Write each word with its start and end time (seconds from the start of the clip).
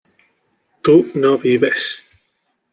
tú 0.81 0.95
no 1.13 1.37
vives 1.45 1.87